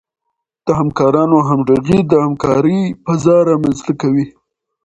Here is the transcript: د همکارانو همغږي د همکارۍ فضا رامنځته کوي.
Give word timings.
د 0.65 0.67
همکارانو 0.79 1.37
همغږي 1.49 1.99
د 2.11 2.13
همکارۍ 2.25 2.79
فضا 3.05 3.37
رامنځته 3.49 3.91
کوي. 4.01 4.25